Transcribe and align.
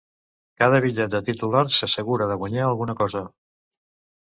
Cada 0.61 0.79
bitllet 0.85 1.11
de 1.15 1.21
titular 1.27 1.61
s'assegura 1.77 2.29
de 2.33 2.41
guanyar 2.41 2.65
alguna 2.73 2.99
cosa. 3.05 3.25